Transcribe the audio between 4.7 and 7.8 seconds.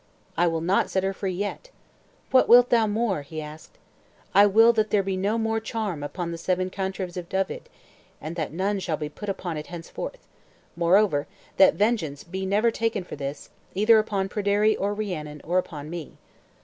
that there be no more charm upon the seven cantrevs of Dyved,